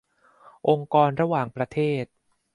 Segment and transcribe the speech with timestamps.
[0.69, 2.05] องค์กรระหว่างประเทศ